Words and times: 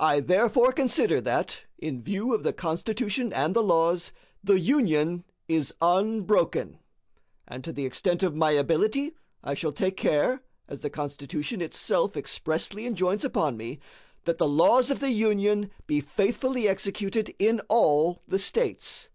I 0.00 0.18
therefore 0.18 0.72
consider 0.72 1.20
that, 1.20 1.66
in 1.78 2.02
view 2.02 2.34
of 2.34 2.42
the 2.42 2.52
Constitution 2.52 3.32
and 3.32 3.54
the 3.54 3.62
laws, 3.62 4.10
the 4.42 4.58
Union 4.58 5.22
is 5.46 5.72
unbroken; 5.80 6.80
and 7.46 7.62
to 7.62 7.72
the 7.72 7.86
extent 7.86 8.24
of 8.24 8.34
my 8.34 8.50
ability 8.50 9.14
I 9.40 9.54
shall 9.54 9.70
take 9.70 9.96
care, 9.96 10.42
as 10.66 10.80
the 10.80 10.90
Constitution 10.90 11.60
itself 11.60 12.16
expressly 12.16 12.86
enjoins 12.86 13.24
upon 13.24 13.56
me, 13.56 13.78
that 14.24 14.38
the 14.38 14.48
laws 14.48 14.90
of 14.90 14.98
the 14.98 15.12
Union 15.12 15.70
be 15.86 16.00
faithfully 16.00 16.66
executed 16.66 17.32
in 17.38 17.60
all 17.68 18.20
the 18.26 18.40
States. 18.40 19.10